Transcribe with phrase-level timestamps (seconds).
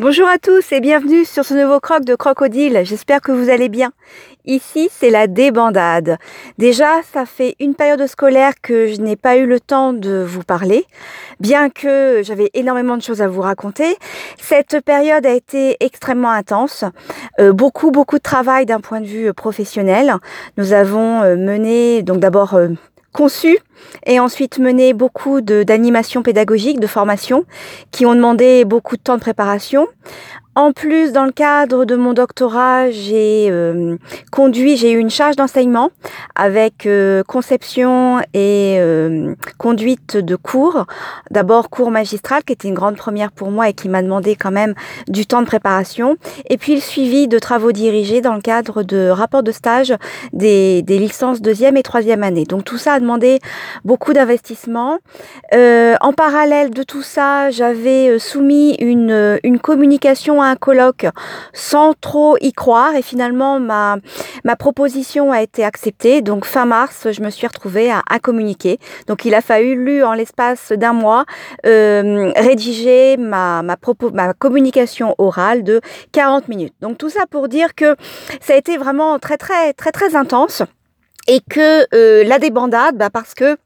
[0.00, 2.82] Bonjour à tous et bienvenue sur ce nouveau croc de crocodile.
[2.84, 3.90] J'espère que vous allez bien.
[4.44, 6.18] Ici, c'est la débandade.
[6.56, 10.44] Déjà, ça fait une période scolaire que je n'ai pas eu le temps de vous
[10.44, 10.84] parler,
[11.40, 13.96] bien que j'avais énormément de choses à vous raconter.
[14.40, 16.84] Cette période a été extrêmement intense,
[17.40, 20.14] euh, beaucoup beaucoup de travail d'un point de vue professionnel.
[20.58, 22.68] Nous avons euh, mené donc d'abord euh,
[23.18, 23.58] conçu
[24.06, 27.44] et ensuite mené beaucoup d'animations pédagogiques, de formation,
[27.90, 29.88] qui ont demandé beaucoup de temps de préparation.
[30.58, 33.96] En plus, dans le cadre de mon doctorat, j'ai euh,
[34.32, 35.92] conduit, j'ai eu une charge d'enseignement
[36.34, 40.86] avec euh, conception et euh, conduite de cours.
[41.30, 44.50] D'abord cours magistral, qui était une grande première pour moi et qui m'a demandé quand
[44.50, 44.74] même
[45.06, 46.16] du temps de préparation.
[46.50, 49.94] Et puis le suivi de travaux dirigés dans le cadre de rapports de stage
[50.32, 52.42] des, des licences deuxième et troisième année.
[52.42, 53.38] Donc tout ça a demandé
[53.84, 54.98] beaucoup d'investissement.
[55.52, 61.06] en parallèle de tout ça, j'avais soumis une, une communication à un colloque
[61.52, 63.96] sans trop y croire et finalement ma,
[64.44, 66.22] ma proposition a été acceptée.
[66.22, 68.78] Donc fin mars, je me suis retrouvée à, communiquer.
[69.06, 71.24] Donc il a fallu, en l'espace d'un mois,
[71.66, 75.80] euh, rédiger ma, ma, propos, ma communication orale de
[76.12, 76.74] 40 minutes.
[76.80, 77.96] Donc tout ça pour dire que
[78.40, 80.62] ça a été vraiment très très très très intense
[81.28, 83.56] et que euh, la débandade, bah parce que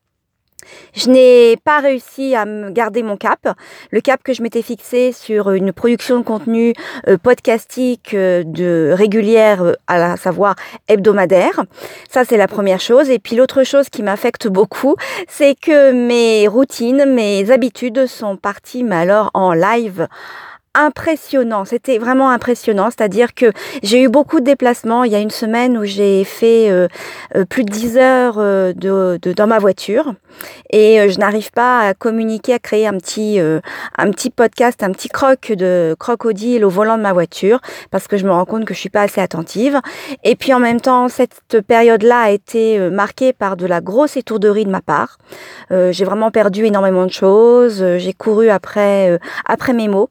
[0.95, 3.49] je n'ai pas réussi à me garder mon cap,
[3.91, 6.75] le cap que je m'étais fixé sur une production de contenu
[7.09, 10.55] euh, podcastique euh, de régulière, euh, à savoir
[10.89, 11.65] hebdomadaire.
[12.11, 13.11] Ça, c'est la première chose.
[13.11, 14.97] Et puis l'autre chose qui m'affecte beaucoup,
[15.29, 20.07] c'est que mes routines, mes habitudes sont parties, mais alors en live
[20.75, 21.65] impressionnant.
[21.65, 22.89] C'était vraiment impressionnant.
[22.91, 25.05] C'est-à-dire que j'ai eu beaucoup de déplacements.
[25.05, 26.89] Il y a une semaine où j'ai fait euh,
[27.37, 30.15] euh, plus de 10 heures euh, de, de, dans ma voiture
[30.71, 35.11] et je n'arrive pas à communiquer, à créer un petit, un petit podcast, un petit
[35.11, 38.73] croc de crocodile au volant de ma voiture parce que je me rends compte que
[38.73, 39.79] je suis pas assez attentive.
[40.25, 44.65] Et puis en même temps, cette période-là a été marquée par de la grosse étourderie
[44.65, 45.19] de ma part.
[45.71, 47.85] j'ai vraiment perdu énormément de choses.
[47.99, 50.09] J'ai couru après, après mes mots.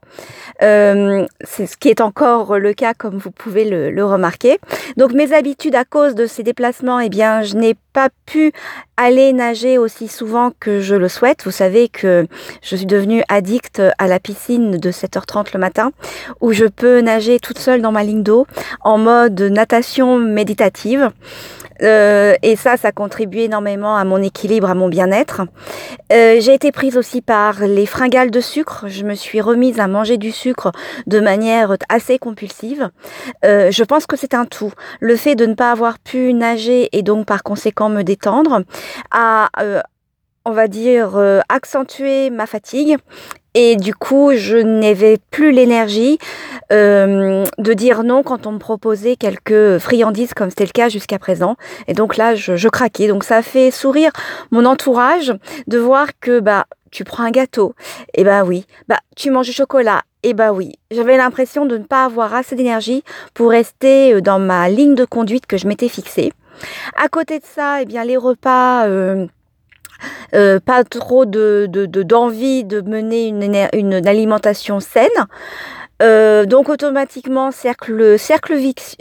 [0.62, 4.60] Euh, c'est ce qui est encore le cas, comme vous pouvez le, remarquer.
[4.98, 8.52] Donc mes habitudes à cause de ces déplacements, eh bien, je n'ai pas pu
[8.98, 11.44] aller nager aussi souvent que je le souhaite.
[11.44, 12.26] Vous savez que
[12.62, 15.92] je suis devenue addict à la piscine de 7h30 le matin,
[16.40, 18.48] où je peux nager toute seule dans ma ligne d'eau
[18.82, 21.12] en mode natation méditative.
[21.84, 25.42] Euh, et ça, ça contribue énormément à mon équilibre, à mon bien-être.
[26.12, 28.86] Euh, j'ai été prise aussi par les fringales de sucre.
[28.88, 30.72] Je me suis remise à manger du sucre
[31.08, 32.90] de manière assez compulsive.
[33.46, 34.74] Euh, je pense que c'est un tout.
[35.00, 38.62] Le fait de ne pas avoir pu nager et donc par conséquent me détendre
[39.12, 39.50] a
[40.44, 41.20] on va dire,
[41.50, 42.98] accentuer ma fatigue
[43.54, 46.18] et du coup, je n'avais plus l'énergie
[46.72, 51.20] euh, de dire non quand on me proposait quelques friandises comme c'était le cas jusqu'à
[51.20, 51.58] présent.
[51.88, 53.08] Et donc là, je, je, craquais.
[53.08, 54.12] Donc ça fait sourire
[54.52, 55.34] mon entourage
[55.68, 57.76] de voir que bah tu prends un gâteau.
[58.14, 58.66] Et bah oui.
[58.88, 60.02] Bah tu manges du chocolat.
[60.24, 60.74] Et bah oui.
[60.90, 65.06] J'avais l'impression de ne pas avoir assez d'énergie pour rester euh, dans ma ligne de
[65.06, 66.32] conduite que je m'étais fixée.
[66.96, 68.86] À côté de ça, eh bien les repas.
[68.86, 69.28] Euh,
[70.34, 75.10] euh, pas trop de d'envie de, de, mener une, une alimentation saine.
[76.02, 78.58] Euh, donc automatiquement, cercle, cercle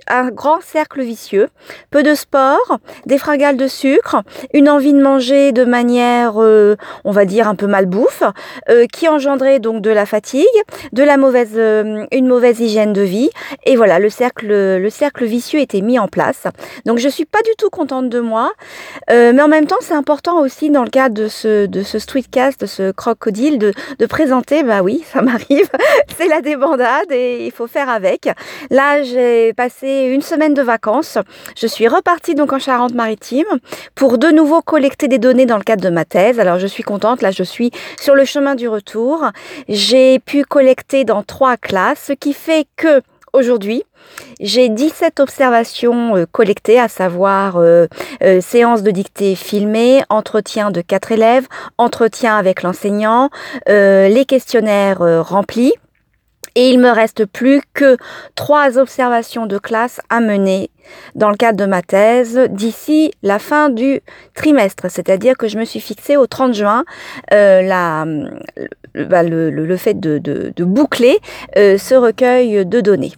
[0.09, 1.49] un grand cercle vicieux.
[1.91, 4.22] Peu de sport, des fringales de sucre,
[4.53, 8.22] une envie de manger de manière, euh, on va dire, un peu malbouffe,
[8.69, 10.47] euh, qui engendrait donc de la fatigue,
[10.93, 13.31] de la mauvaise, euh, une mauvaise hygiène de vie.
[13.65, 16.44] Et voilà, le cercle, le cercle vicieux était mis en place.
[16.87, 18.53] Donc je suis pas du tout contente de moi,
[19.09, 22.61] mais en même temps, c'est important aussi dans le cadre de ce, de ce streetcast,
[22.61, 25.69] de ce crocodile, de, de présenter, bah oui, ça m'arrive,
[26.19, 28.28] c'est la débandade et il faut faire avec.
[28.71, 31.19] Là, j'ai passé une semaine de vacances.
[31.56, 33.47] Je suis repartie donc en Charente-Maritime
[33.95, 36.41] pour de nouveau collecter des données dans le cadre de ma thèse.
[36.41, 37.23] Alors, je suis contente.
[37.23, 39.27] Là, je suis sur le chemin du retour.
[39.69, 43.85] J'ai pu collecter dans trois classes, ce qui fait que aujourd'hui,
[44.41, 47.87] j'ai 17 observations euh, collectées, à savoir euh,
[48.23, 51.47] euh, séance de dictée filmée, entretien de quatre élèves,
[51.79, 53.31] entretien avec l'enseignant,
[53.67, 55.73] les questionnaires remplis.
[56.55, 57.97] Et il me reste plus que
[58.35, 60.70] trois observations de classe à mener
[61.14, 64.00] dans le cadre de ma thèse d'ici la fin du
[64.35, 64.91] trimestre.
[64.91, 66.85] C'est-à-dire que je me suis fixée au 30 juin
[67.32, 68.05] euh, la,
[68.94, 71.19] bah, le, fait de boucler
[71.56, 73.12] euh, ce recueil de données.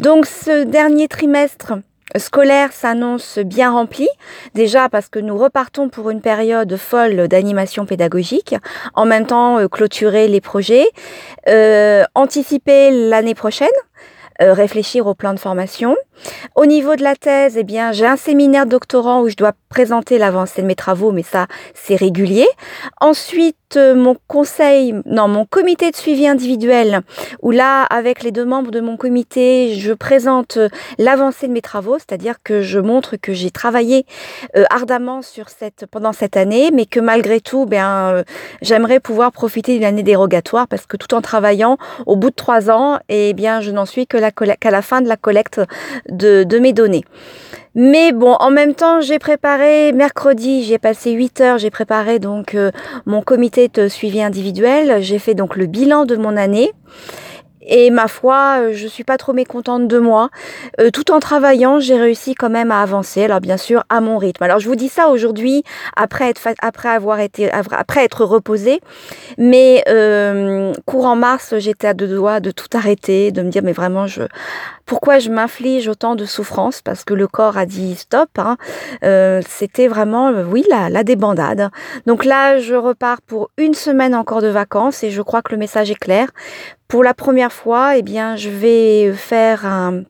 [0.00, 1.74] Donc ce dernier trimestre
[2.16, 4.08] scolaire s'annonce bien remplie,
[4.54, 8.54] déjà parce que nous repartons pour une période folle d'animation pédagogique,
[8.94, 10.86] en même temps clôturer les projets,
[12.14, 13.68] anticiper l'année prochaine,
[14.50, 15.96] réfléchir au plan de formation.
[16.54, 20.18] Au niveau de la thèse, eh bien, j'ai un séminaire doctorant où je dois présenter
[20.18, 22.46] l'avancée de mes travaux, mais ça, c'est régulier.
[23.00, 27.00] Ensuite, euh, mon conseil, non, mon comité de suivi individuel,
[27.40, 30.68] où là, avec les deux membres de mon comité, je présente euh,
[30.98, 34.04] l'avancée de mes travaux, c'est-à-dire que je montre que j'ai travaillé
[34.56, 38.22] euh, ardemment sur cette, pendant cette année, mais que malgré tout, ben,
[38.60, 42.70] j'aimerais pouvoir profiter d'une année dérogatoire parce que tout en travaillant, au bout de trois
[42.70, 45.60] ans, eh bien, je n'en suis que qu'à la fin de la collecte
[46.08, 47.04] de, mes données.
[47.74, 52.54] Mais bon, en même temps, j'ai préparé mercredi, j'ai passé 8 heures, j'ai préparé donc
[52.54, 52.70] euh,
[53.06, 56.72] mon comité de suivi individuel, j'ai fait donc le bilan de mon année.
[57.66, 60.30] Et ma foi, euh, je suis pas trop mécontente de moi.
[60.80, 63.24] Euh, tout en travaillant, j'ai réussi quand même à avancer.
[63.24, 64.42] Alors bien sûr, à mon rythme.
[64.42, 65.62] Alors je vous dis ça aujourd'hui,
[65.96, 68.80] après être après avoir été après être reposée.
[69.38, 73.72] Mais euh, courant mars, j'étais à deux doigts de tout arrêter, de me dire mais
[73.72, 74.22] vraiment je
[74.84, 76.82] pourquoi je m'inflige autant de souffrance?
[76.82, 78.30] Parce que le corps a dit stop.
[78.36, 78.56] Hein.
[79.04, 81.70] Euh, C'était vraiment, oui, la, la débandade.
[82.06, 85.58] Donc là, je repars pour une semaine encore de vacances et je crois que le
[85.58, 86.28] message est clair.
[86.92, 90.02] Pour la première fois, eh bien, je vais faire un,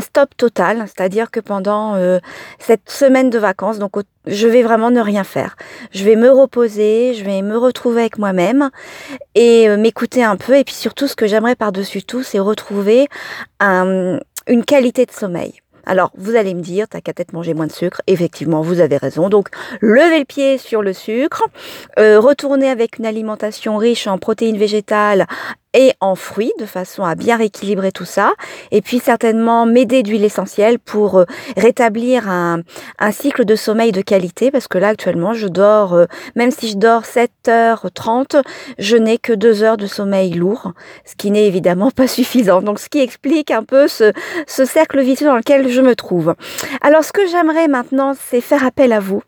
[0.00, 2.18] stop total, c'est-à-dire que pendant euh,
[2.58, 3.92] cette semaine de vacances, donc
[4.26, 5.54] je vais vraiment ne rien faire.
[5.90, 8.70] Je vais me reposer, je vais me retrouver avec moi-même
[9.34, 10.56] et euh, m'écouter un peu.
[10.56, 13.08] Et puis surtout, ce que j'aimerais par-dessus tout, c'est retrouver
[13.60, 15.60] un, une qualité de sommeil.
[15.86, 18.02] Alors, vous allez me dire, t'as qu'à peut-être manger moins de sucre.
[18.08, 19.28] Effectivement, vous avez raison.
[19.28, 19.48] Donc,
[19.80, 21.44] levez le pied sur le sucre,
[21.98, 25.26] euh, retournez avec une alimentation riche en protéines végétales
[25.76, 28.32] et en fruits de façon à bien rééquilibrer tout ça.
[28.72, 31.24] Et puis certainement m'aider d'huile essentielle pour euh,
[31.56, 32.62] rétablir un,
[33.12, 36.76] cycle de sommeil de qualité parce que là actuellement je dors, euh, même si je
[36.76, 38.42] dors 7h30,
[38.78, 40.72] je n'ai que 2 heures de sommeil lourd,
[41.04, 42.62] ce qui n'est évidemment pas suffisant.
[42.62, 44.12] Donc ce qui explique un peu ce,
[44.46, 46.34] ce cercle vicieux dans lequel je me trouve.
[46.80, 49.22] Alors ce que j'aimerais maintenant c'est faire appel à vous.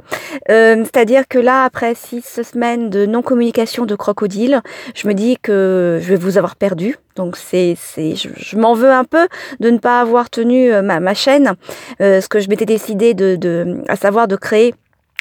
[0.51, 4.63] Euh, C'est-à-dire que là après 6 semaines de non-communication de crocodile,
[4.95, 6.97] je me dis que je vais vous avoir perdu.
[7.17, 9.29] Donc c'est, c'est, je, m'en veux un peu
[9.61, 11.55] de ne pas avoir tenu euh, ma, ma chaîne,
[12.01, 14.75] euh, ce que je m'étais décidé de, de, à savoir de créer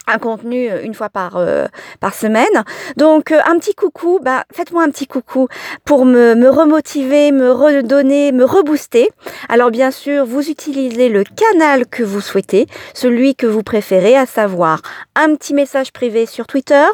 [0.08, 1.66] un contenu euh, une fois par euh,
[2.00, 2.64] par semaine.
[2.96, 5.48] Donc euh, un petit coucou, bah faites-moi un petit coucou
[5.86, 9.10] pour me, me remotiver, me redonner, me rebooster.
[9.50, 14.26] Alors bien sûr, vous utilisez le canal que vous souhaitez, celui que vous préférez, à
[14.26, 14.82] savoir
[15.16, 16.86] un petit message privé sur Twitter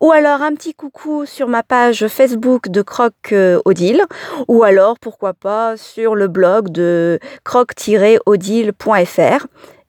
[0.00, 3.34] ou alors un petit coucou sur ma page Facebook de Croc
[3.64, 4.02] Odile
[4.48, 9.46] ou alors pourquoi pas sur le blog de croc-odile.fr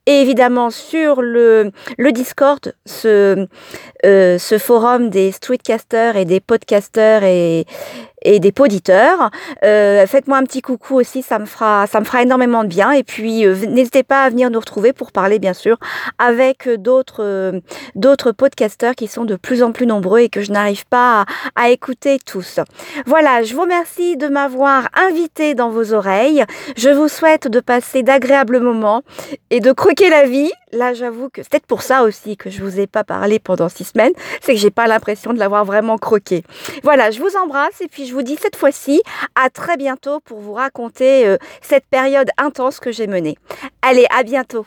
[0.08, 3.46] et évidemment sur le, le Discord, ce,
[4.06, 7.66] euh, ce forum des streetcasters et des podcasters et,
[8.28, 9.30] et des poditeurs.
[9.64, 12.92] Euh, Faites-moi un petit coucou aussi, ça me fera, ça me fera énormément de bien.
[12.92, 15.78] Et puis euh, n'hésitez pas à venir nous retrouver pour parler bien sûr
[16.18, 17.60] avec d'autres euh,
[17.94, 21.22] d'autres podcasteurs qui sont de plus en plus nombreux et que je n'arrive pas
[21.54, 22.60] à, à, écouter tous.
[23.06, 26.44] Voilà, je vous remercie de m'avoir invité dans vos oreilles.
[26.76, 29.02] Je vous souhaite de passer d'agréables moments
[29.50, 30.50] et de croquer la vie.
[30.72, 33.70] Là, j'avoue que c'est peut-être pour ça aussi que je vous ai pas parlé pendant
[33.70, 36.42] six semaines, c'est que j'ai pas l'impression de l'avoir vraiment croqué.
[36.82, 39.00] Voilà, je vous embrasse et puis je vous dis cette fois-ci
[39.36, 43.36] à très bientôt pour vous raconter euh, cette période intense que j'ai menée.
[43.80, 44.66] Allez, à bientôt